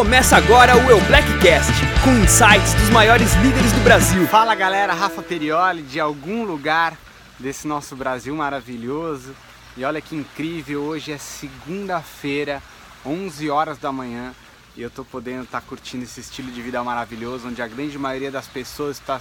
Começa 0.00 0.34
agora 0.34 0.74
o 0.78 0.90
Eu 0.90 0.98
Blackcast, 1.02 1.74
com 2.02 2.10
insights 2.24 2.72
dos 2.72 2.88
maiores 2.88 3.34
líderes 3.34 3.70
do 3.70 3.80
Brasil. 3.80 4.26
Fala 4.28 4.54
galera, 4.54 4.94
Rafa 4.94 5.20
Perioli 5.20 5.82
de 5.82 6.00
algum 6.00 6.42
lugar 6.42 6.96
desse 7.38 7.68
nosso 7.68 7.94
Brasil 7.94 8.34
maravilhoso. 8.34 9.36
E 9.76 9.84
olha 9.84 10.00
que 10.00 10.16
incrível, 10.16 10.80
hoje 10.84 11.12
é 11.12 11.18
segunda-feira, 11.18 12.62
11 13.04 13.50
horas 13.50 13.76
da 13.76 13.92
manhã, 13.92 14.34
e 14.74 14.80
eu 14.80 14.88
tô 14.88 15.04
podendo 15.04 15.42
estar 15.42 15.60
tá 15.60 15.66
curtindo 15.66 16.04
esse 16.04 16.20
estilo 16.20 16.50
de 16.50 16.62
vida 16.62 16.82
maravilhoso, 16.82 17.48
onde 17.48 17.60
a 17.60 17.68
grande 17.68 17.98
maioria 17.98 18.30
das 18.30 18.46
pessoas 18.46 18.96
está 18.96 19.20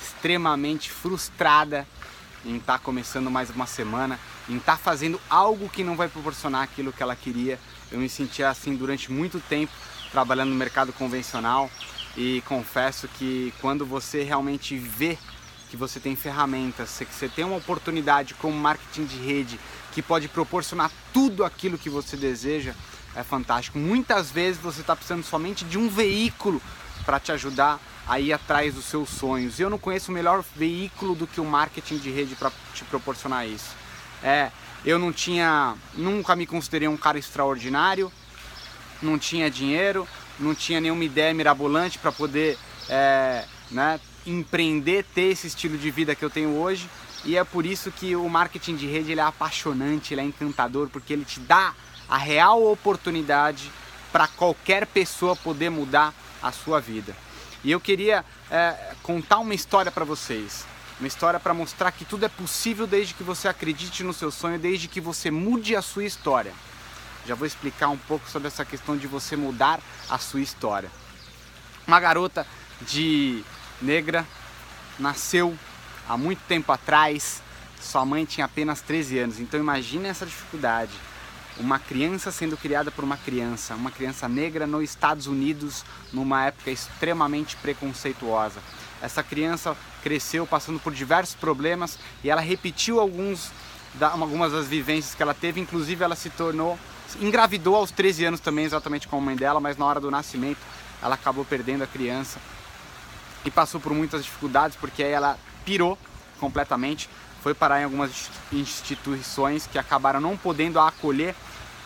extremamente 0.00 0.90
frustrada 0.90 1.86
em 2.46 2.56
estar 2.56 2.78
tá 2.78 2.78
começando 2.78 3.30
mais 3.30 3.50
uma 3.50 3.66
semana, 3.66 4.18
em 4.48 4.56
estar 4.56 4.78
tá 4.78 4.78
fazendo 4.78 5.20
algo 5.28 5.68
que 5.68 5.84
não 5.84 5.96
vai 5.96 6.08
proporcionar 6.08 6.62
aquilo 6.62 6.94
que 6.94 7.02
ela 7.02 7.14
queria. 7.14 7.58
Eu 7.92 7.98
me 7.98 8.08
sentia 8.08 8.48
assim 8.48 8.74
durante 8.74 9.12
muito 9.12 9.38
tempo 9.40 9.72
trabalhando 10.10 10.50
no 10.50 10.56
mercado 10.56 10.92
convencional 10.92 11.70
e 12.16 12.42
confesso 12.46 13.06
que 13.08 13.52
quando 13.60 13.86
você 13.86 14.22
realmente 14.22 14.76
vê 14.76 15.18
que 15.70 15.76
você 15.76 16.00
tem 16.00 16.16
ferramentas, 16.16 16.98
que 16.98 17.14
você 17.14 17.28
tem 17.28 17.44
uma 17.44 17.56
oportunidade 17.56 18.34
como 18.34 18.56
marketing 18.56 19.04
de 19.04 19.18
rede 19.18 19.60
que 19.92 20.02
pode 20.02 20.28
proporcionar 20.28 20.90
tudo 21.12 21.44
aquilo 21.44 21.78
que 21.78 21.90
você 21.90 22.16
deseja, 22.16 22.74
é 23.14 23.22
fantástico. 23.22 23.78
Muitas 23.78 24.30
vezes 24.30 24.60
você 24.60 24.80
está 24.80 24.94
precisando 24.96 25.24
somente 25.24 25.64
de 25.64 25.78
um 25.78 25.88
veículo 25.88 26.62
para 27.04 27.20
te 27.20 27.32
ajudar 27.32 27.80
a 28.06 28.18
ir 28.18 28.32
atrás 28.32 28.74
dos 28.74 28.86
seus 28.86 29.08
sonhos. 29.10 29.58
E 29.58 29.62
eu 29.62 29.70
não 29.70 29.78
conheço 29.78 30.10
melhor 30.10 30.44
veículo 30.56 31.14
do 31.14 31.26
que 31.26 31.40
o 31.40 31.44
marketing 31.44 31.98
de 31.98 32.10
rede 32.10 32.34
para 32.34 32.50
te 32.72 32.84
proporcionar 32.84 33.46
isso. 33.46 33.76
É, 34.22 34.50
eu 34.84 34.98
não 34.98 35.12
tinha, 35.12 35.74
nunca 35.94 36.34
me 36.34 36.46
considerei 36.46 36.88
um 36.88 36.96
cara 36.96 37.18
extraordinário, 37.18 38.10
não 39.02 39.18
tinha 39.18 39.50
dinheiro, 39.50 40.06
não 40.38 40.54
tinha 40.54 40.80
nenhuma 40.80 41.04
ideia 41.04 41.34
mirabolante 41.34 41.98
para 41.98 42.12
poder 42.12 42.58
é, 42.88 43.44
né, 43.70 44.00
empreender, 44.26 45.04
ter 45.14 45.32
esse 45.32 45.46
estilo 45.46 45.76
de 45.76 45.90
vida 45.90 46.14
que 46.14 46.24
eu 46.24 46.30
tenho 46.30 46.56
hoje. 46.56 46.88
E 47.24 47.36
é 47.36 47.44
por 47.44 47.66
isso 47.66 47.90
que 47.90 48.14
o 48.14 48.28
marketing 48.28 48.76
de 48.76 48.86
rede 48.86 49.12
ele 49.12 49.20
é 49.20 49.24
apaixonante, 49.24 50.14
ele 50.14 50.20
é 50.20 50.24
encantador, 50.24 50.88
porque 50.88 51.12
ele 51.12 51.24
te 51.24 51.40
dá 51.40 51.74
a 52.08 52.16
real 52.16 52.64
oportunidade 52.70 53.70
para 54.12 54.26
qualquer 54.26 54.86
pessoa 54.86 55.36
poder 55.36 55.70
mudar 55.70 56.14
a 56.42 56.52
sua 56.52 56.80
vida. 56.80 57.14
E 57.64 57.70
eu 57.70 57.80
queria 57.80 58.24
é, 58.50 58.94
contar 59.02 59.38
uma 59.38 59.54
história 59.54 59.90
para 59.90 60.04
vocês. 60.04 60.64
Uma 60.98 61.08
história 61.08 61.38
para 61.38 61.54
mostrar 61.54 61.92
que 61.92 62.04
tudo 62.04 62.24
é 62.24 62.28
possível 62.28 62.86
desde 62.86 63.14
que 63.14 63.22
você 63.22 63.46
acredite 63.46 64.02
no 64.02 64.12
seu 64.12 64.30
sonho, 64.30 64.58
desde 64.58 64.88
que 64.88 65.00
você 65.00 65.30
mude 65.30 65.76
a 65.76 65.82
sua 65.82 66.04
história. 66.04 66.52
Já 67.28 67.34
vou 67.34 67.46
explicar 67.46 67.90
um 67.90 67.98
pouco 67.98 68.26
sobre 68.26 68.48
essa 68.48 68.64
questão 68.64 68.96
de 68.96 69.06
você 69.06 69.36
mudar 69.36 69.80
a 70.08 70.16
sua 70.16 70.40
história. 70.40 70.90
Uma 71.86 72.00
garota 72.00 72.46
de 72.80 73.44
negra 73.82 74.26
nasceu 74.98 75.54
há 76.08 76.16
muito 76.16 76.40
tempo 76.48 76.72
atrás, 76.72 77.42
sua 77.78 78.02
mãe 78.06 78.24
tinha 78.24 78.46
apenas 78.46 78.80
13 78.80 79.18
anos. 79.18 79.40
Então 79.40 79.60
imagine 79.60 80.08
essa 80.08 80.24
dificuldade. 80.24 80.92
Uma 81.58 81.78
criança 81.78 82.32
sendo 82.32 82.56
criada 82.56 82.90
por 82.90 83.04
uma 83.04 83.18
criança, 83.18 83.74
uma 83.74 83.90
criança 83.90 84.26
negra 84.26 84.66
nos 84.66 84.82
Estados 84.84 85.26
Unidos, 85.26 85.84
numa 86.10 86.46
época 86.46 86.70
extremamente 86.70 87.56
preconceituosa. 87.56 88.62
Essa 89.02 89.22
criança 89.22 89.76
cresceu 90.02 90.46
passando 90.46 90.80
por 90.80 90.94
diversos 90.94 91.34
problemas 91.34 91.98
e 92.24 92.30
ela 92.30 92.40
repetiu 92.40 92.98
alguns 92.98 93.50
algumas 94.00 94.52
das 94.52 94.66
vivências 94.66 95.14
que 95.14 95.22
ela 95.22 95.34
teve, 95.34 95.60
inclusive 95.60 96.02
ela 96.02 96.16
se 96.16 96.30
tornou 96.30 96.78
engravidou 97.20 97.74
aos 97.74 97.90
13 97.90 98.26
anos 98.26 98.40
também, 98.40 98.64
exatamente 98.64 99.08
como 99.08 99.22
a 99.22 99.24
mãe 99.24 99.36
dela, 99.36 99.60
mas 99.60 99.76
na 99.76 99.86
hora 99.86 100.00
do 100.00 100.10
nascimento 100.10 100.60
ela 101.02 101.14
acabou 101.14 101.44
perdendo 101.44 101.82
a 101.82 101.86
criança 101.86 102.38
e 103.44 103.50
passou 103.50 103.80
por 103.80 103.92
muitas 103.94 104.24
dificuldades 104.24 104.76
porque 104.76 105.02
aí 105.02 105.12
ela 105.12 105.38
pirou 105.64 105.98
completamente, 106.40 107.08
foi 107.42 107.54
parar 107.54 107.80
em 107.80 107.84
algumas 107.84 108.30
instituições 108.52 109.66
que 109.66 109.78
acabaram 109.78 110.20
não 110.20 110.36
podendo 110.36 110.78
a 110.78 110.88
acolher 110.88 111.34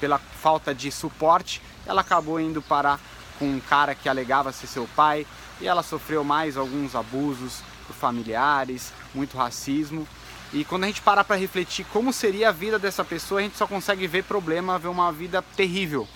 pela 0.01 0.19
falta 0.19 0.75
de 0.75 0.91
suporte. 0.91 1.63
Ela 1.87 2.01
acabou 2.01 2.41
indo 2.41 2.63
parar 2.63 2.99
com 3.39 3.47
um 3.47 3.61
cara 3.61 3.95
que 3.95 4.09
alegava 4.09 4.53
ser 4.53 4.67
seu 4.67 4.89
pai 4.97 5.27
e 5.61 5.67
ela 5.67 5.83
sofreu 5.83 6.25
mais 6.25 6.57
alguns 6.57 6.95
abusos 6.95 7.61
por 7.87 7.95
familiares, 7.95 8.93
muito 9.15 9.37
racismo 9.37 10.07
e 10.53 10.65
quando 10.65 10.85
a 10.85 10.87
gente 10.87 11.01
para 11.01 11.25
para 11.25 11.37
refletir 11.37 11.87
como 11.93 12.13
seria 12.13 12.51
a 12.51 12.53
vida 12.53 12.79
dessa 12.79 13.03
pessoa, 13.03 13.41
a 13.41 13.43
gente 13.43 13.57
só 13.57 13.67
consegue 13.67 14.07
ver 14.07 14.25
problema, 14.25 14.79
ver 14.79 14.89
uma 14.89 15.11
vida 15.11 15.43
terrível. 15.57 16.07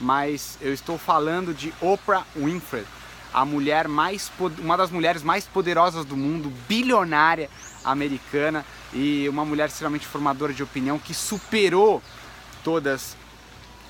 Mas 0.00 0.58
eu 0.62 0.72
estou 0.72 0.96
falando 0.96 1.52
de 1.52 1.72
Oprah 1.80 2.24
Winfrey, 2.34 2.84
a 3.34 3.44
mulher 3.44 3.86
mais 3.86 4.32
uma 4.58 4.76
das 4.76 4.90
mulheres 4.90 5.22
mais 5.22 5.44
poderosas 5.44 6.06
do 6.06 6.16
mundo, 6.16 6.50
bilionária 6.66 7.50
americana 7.84 8.64
e 8.94 9.28
uma 9.28 9.44
mulher 9.44 9.68
extremamente 9.68 10.06
formadora 10.06 10.54
de 10.54 10.62
opinião 10.62 10.98
que 10.98 11.12
superou 11.12 12.02
todas 12.64 13.14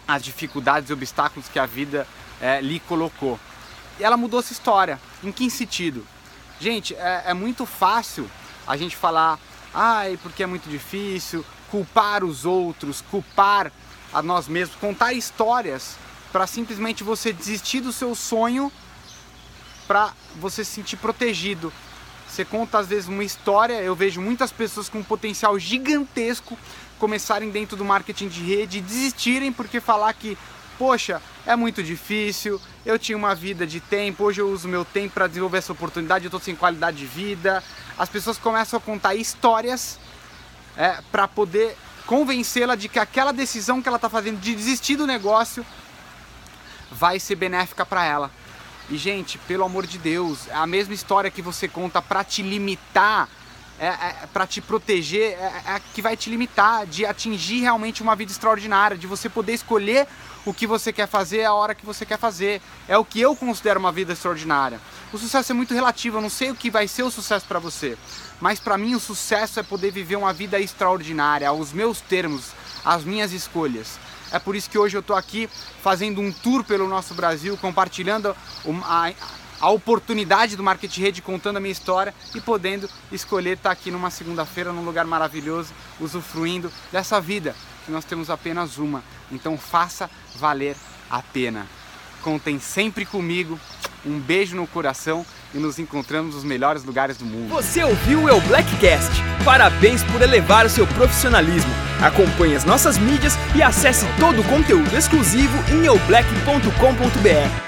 as 0.07 0.23
dificuldades 0.23 0.91
e 0.91 0.93
obstáculos 0.93 1.49
que 1.49 1.59
a 1.59 1.67
vida 1.67 2.07
é, 2.41 2.61
lhe 2.61 2.81
colocou. 2.81 3.39
E 3.99 4.05
ela 4.05 4.17
mudou 4.17 4.41
essa 4.41 4.53
história. 4.53 5.01
Em 5.23 5.31
que 5.31 5.49
sentido? 5.49 6.07
Gente, 6.61 6.95
é, 6.95 7.25
é 7.27 7.35
muito 7.35 7.65
fácil 7.65 8.29
a 8.67 8.77
gente 8.77 8.97
falar 8.97 9.39
ai, 9.77 10.19
porque 10.23 10.43
é 10.43 10.47
muito 10.47 10.71
difícil, 10.71 11.45
culpar 11.71 12.25
os 12.25 12.47
outros, 12.47 13.03
culpar 13.11 13.71
a 14.11 14.23
nós 14.23 14.49
mesmos, 14.49 14.77
contar 14.77 15.13
histórias 15.13 15.97
para 16.33 16.47
simplesmente 16.47 17.05
você 17.05 17.31
desistir 17.31 17.81
do 17.81 17.93
seu 17.93 18.15
sonho 18.15 18.73
para 19.87 20.15
você 20.37 20.65
se 20.65 20.73
sentir 20.73 20.97
protegido. 20.97 21.71
Você 22.27 22.45
conta 22.45 22.79
às 22.79 22.89
vezes 22.89 23.09
uma 23.09 23.23
história, 23.23 23.75
eu 23.75 23.95
vejo 23.95 24.21
muitas 24.21 24.51
pessoas 24.51 24.89
com 24.89 24.99
um 24.99 25.05
potencial 25.05 25.59
gigantesco 25.59 26.59
começarem 26.99 27.51
dentro 27.51 27.77
do 27.77 27.85
marketing 27.85 28.29
de 28.29 28.41
rede 28.43 28.79
e 28.79 28.81
desistirem 28.81 29.53
porque 29.53 29.79
falar 29.81 30.13
que, 30.15 30.37
poxa, 30.79 31.21
é 31.45 31.55
muito 31.57 31.83
difícil, 31.83 32.61
eu 32.85 32.99
tinha 32.99 33.17
uma 33.17 33.35
vida 33.35 33.67
de 33.67 33.81
tempo, 33.81 34.25
hoje 34.25 34.41
eu 34.41 34.49
uso 34.49 34.69
meu 34.69 34.85
tempo 34.85 35.15
para 35.15 35.27
desenvolver 35.27 35.59
essa 35.59 35.73
oportunidade, 35.73 36.25
eu 36.25 36.29
estou 36.29 36.41
sem 36.41 36.55
qualidade 36.55 36.99
de 36.99 37.07
vida. 37.07 37.63
As 37.99 38.09
pessoas 38.09 38.39
começam 38.39 38.79
a 38.79 38.81
contar 38.81 39.15
histórias 39.15 39.99
é, 40.77 40.99
para 41.11 41.27
poder 41.27 41.77
convencê-la 42.07 42.77
de 42.77 42.89
que 42.89 42.99
aquela 42.99 43.33
decisão 43.33 43.83
que 43.83 43.89
ela 43.89 43.97
está 43.97 44.09
fazendo 44.09 44.39
de 44.39 44.55
desistir 44.55 44.97
do 44.97 45.07
negócio 45.07 45.67
vai 46.91 47.19
ser 47.19 47.35
benéfica 47.35 47.85
para 47.85 48.05
ela. 48.05 48.31
E 48.89 48.97
gente, 48.97 49.39
pelo 49.39 49.65
amor 49.65 49.87
de 49.87 49.99
Deus, 49.99 50.47
é 50.49 50.55
a 50.55 50.67
mesma 50.67 50.95
história 50.95 51.31
que 51.31 51.43
você 51.43 51.67
conta 51.67 52.01
para 52.01 52.23
te 52.23 52.43
limitar 52.43 53.29
é, 53.79 53.87
é, 53.87 54.29
para 54.33 54.47
te 54.47 54.61
proteger, 54.61 55.33
é, 55.33 55.63
é, 55.67 55.81
que 55.95 56.01
vai 56.01 56.17
te 56.17 56.31
limitar 56.31 56.87
de 56.87 57.05
atingir 57.05 57.61
realmente 57.61 58.03
uma 58.03 58.17
vida 58.17 58.33
extraordinária, 58.33 58.97
de 58.97 59.07
você 59.07 59.29
poder 59.29 59.53
escolher 59.53 60.07
o 60.47 60.55
que 60.55 60.67
você 60.67 60.93
quer 60.93 61.07
fazer 61.07 61.45
a 61.45 61.53
hora 61.53 61.75
que 61.75 61.85
você 61.85 62.07
quer 62.07 62.19
fazer. 62.19 62.63
É 62.89 62.97
o 62.97 63.05
que 63.05 63.21
eu 63.21 63.37
considero 63.37 63.79
uma 63.79 63.93
vida 63.93 64.13
extraordinária. 64.13 64.81
O 65.13 65.19
sucesso 65.19 65.53
é 65.53 65.55
muito 65.55 65.75
relativo, 65.75 66.19
eu 66.19 66.23
não 66.23 66.31
sei 66.31 66.51
o 66.51 66.55
que 66.55 66.71
vai 66.71 66.89
ser 66.89 67.03
o 67.03 67.11
sucesso 67.11 67.47
para 67.47 67.59
você, 67.59 67.99
mas 68.41 68.59
para 68.59 68.79
mim 68.79 68.95
o 68.95 69.01
sucesso 69.01 69.61
é 69.61 69.63
poder 69.63 69.91
viver 69.91 70.17
uma 70.17 70.33
vida 70.33 70.59
extraordinária, 70.59 71.49
aos 71.49 71.73
meus 71.73 72.01
termos, 72.01 72.53
às 72.85 73.05
minhas 73.05 73.33
escolhas. 73.33 73.99
É 74.33 74.39
por 74.39 74.57
isso 74.57 74.69
que 74.69 74.79
hoje 74.79 74.97
eu 74.97 75.01
estou 75.01 75.15
aqui 75.15 75.49
fazendo 75.83 76.21
um 76.21 76.33
tour 76.33 76.65
pelo 76.65 76.89
nosso 76.89 77.15
Brasil, 77.15 77.57
compartilhando 77.57 78.35
a, 78.85 79.13
a 79.61 79.71
oportunidade 79.71 80.57
do 80.57 80.63
Market 80.63 80.97
Rede 80.97 81.23
contando 81.23 81.57
a 81.57 81.61
minha 81.61 81.73
história 81.73 82.15
e 82.35 82.41
podendo 82.41 82.89
escolher 83.11 83.57
estar 83.57 83.71
aqui 83.71 83.91
numa 83.91 84.11
segunda-feira 84.11 84.73
num 84.73 84.85
lugar 84.85 85.05
maravilhoso, 85.05 85.73
usufruindo 86.01 86.71
dessa 86.93 87.21
vida 87.21 87.55
que 87.85 87.93
nós 87.93 88.05
temos 88.05 88.29
apenas 88.31 88.79
uma. 88.79 89.03
Então 89.31 89.57
faça 89.57 90.11
valer 90.35 90.77
a 91.11 91.23
pena. 91.23 91.67
Contem 92.23 92.59
sempre 92.59 93.07
comigo. 93.07 93.59
Um 94.05 94.21
beijo 94.21 94.55
no 94.55 94.69
coração 94.69 95.27
e 95.53 95.59
nos 95.59 95.79
encontramos 95.81 96.35
nos 96.35 96.45
melhores 96.45 96.85
lugares 96.85 97.17
do 97.17 97.25
mundo. 97.25 97.49
Você 97.49 97.83
ouviu 97.83 98.25
o 98.25 98.41
Blackcast? 98.43 99.11
Parabéns 99.45 100.03
por 100.05 100.23
elevar 100.23 100.67
o 100.67 100.71
seu 100.71 100.87
profissionalismo. 100.87 101.71
Acompanhe 102.01 102.55
as 102.55 102.65
nossas 102.65 102.99
mídias 102.99 103.35
e 103.55 103.63
acesse 103.63 104.07
todo 104.21 104.41
o 104.41 104.45
conteúdo 104.45 104.97
exclusivo 104.97 105.57
em 105.73 105.87
eublack.com.br. 105.87 107.66